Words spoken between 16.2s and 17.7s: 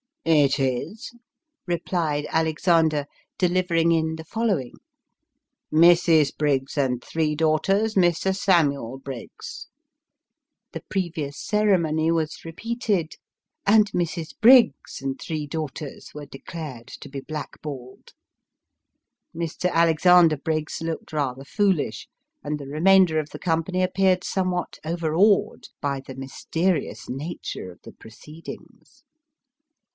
declared to be black